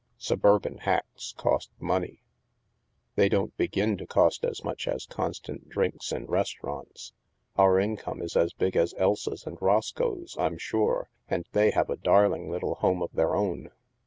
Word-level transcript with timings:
Suburban 0.17 0.79
hacks 0.79 1.31
cost 1.37 1.69
money." 1.79 2.23
"They 3.13 3.29
don't 3.29 3.55
begin 3.55 3.97
to 3.97 4.07
cost 4.07 4.43
as 4.43 4.63
much 4.63 4.87
as 4.87 5.05
constant 5.05 5.69
drinks 5.69 6.11
in 6.11 6.25
restaurants. 6.25 7.13
Our 7.55 7.79
income 7.79 8.23
is 8.23 8.35
as 8.35 8.51
big 8.51 8.75
as 8.75 8.95
Elsa's 8.97 9.45
and 9.45 9.61
Roscoe's, 9.61 10.35
I'm 10.39 10.57
sure, 10.57 11.11
and 11.27 11.45
they 11.51 11.69
have 11.69 11.91
a 11.91 11.97
darling 11.97 12.49
little 12.49 12.73
home 12.73 13.03
of 13.03 13.11
their 13.13 13.35
own." 13.35 13.69